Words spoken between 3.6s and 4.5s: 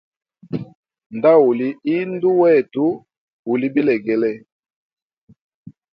bilegele.